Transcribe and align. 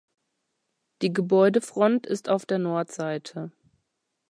Die 1.03 1.13
Gebäudefront 1.13 2.07
ist 2.07 2.27
auf 2.27 2.47
der 2.47 2.57
Nordseite. 2.57 3.51